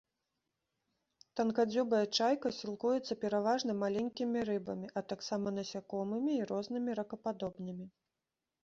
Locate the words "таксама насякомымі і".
5.15-6.43